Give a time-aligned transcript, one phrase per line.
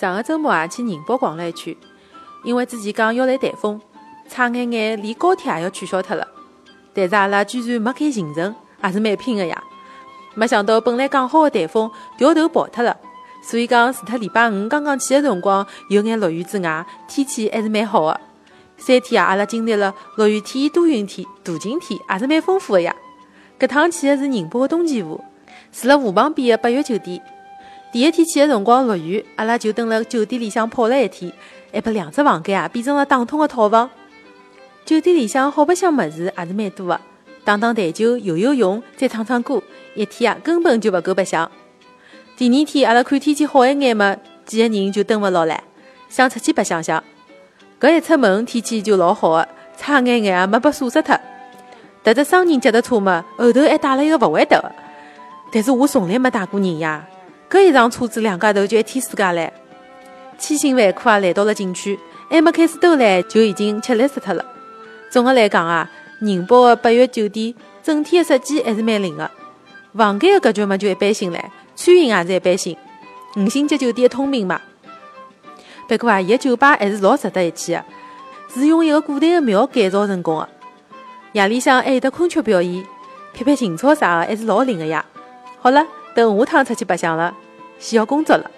[0.00, 1.76] 上个周末啊，去宁波逛了一圈，
[2.42, 3.78] 因为之前讲要来台风，
[4.30, 6.26] 差眼眼连高铁也要取消脱了。
[6.94, 9.62] 但是阿拉居然没改行程，也是蛮拼的呀。
[10.34, 12.96] 没想到本来讲好的台风掉头跑脱了，
[13.42, 18.18] 所以讲除脱礼拜五刚刚去的辰光有眼落雨之外，天气还是蛮好的。
[18.78, 22.96] 三天啊，阿拉经历了落雨天、多云天、大晴天，也是蛮丰富的呀。
[23.58, 25.22] 搿趟去的是宁波的东钱湖，
[25.70, 27.22] 住了湖旁边的八月酒店。
[27.92, 31.32] 第一天去的辰光落雨，阿拉就蹲辣酒店里向泡了一天，
[31.72, 33.90] 还把两只房间啊变成了打通的套房。
[34.84, 37.00] 酒店里向好白相物事也是蛮多的，
[37.44, 39.60] 打打台球、游游泳、再唱唱歌，
[39.94, 41.50] 一天啊根本就勿够白相。
[42.36, 44.16] 第二天阿拉看天气好一眼么，
[44.46, 45.60] 几个人就蹲勿牢了，
[46.08, 47.02] 想出去白相相。
[47.80, 51.18] 搿一出门，天气就老好的，差眼眼啊没被晒死脱。
[52.04, 54.72] 踏着双人脚踏车么，后头还带了一个勿会踏的。
[55.52, 57.04] 但是我从来没带过人呀，
[57.50, 59.50] 搿一上车子，两家头就一天世界唻。
[60.38, 61.98] 千辛万苦啊，来到了景区，
[62.30, 64.44] 还没开始兜唻，就已经吃力死脱了。
[65.10, 65.90] 总的来讲啊，
[66.20, 69.28] 宁波的八月酒店整体的设计还是蛮灵的，
[69.92, 71.40] 房间的格局嘛就一般性唻，
[71.74, 72.76] 餐饮也是一般性，
[73.36, 74.60] 五星级酒店的通病嘛。
[75.88, 77.84] 不过啊，伊个酒吧还是老值得一去的，
[78.54, 80.48] 是用一个古代的庙改造成功的。
[81.32, 82.84] 夜里向还有得昆曲表演，
[83.34, 85.04] 拍拍情操啥的，还是老灵的呀。
[85.60, 85.84] 好了，
[86.14, 87.34] 等下趟出去白相了，
[87.78, 88.50] 先要工作了。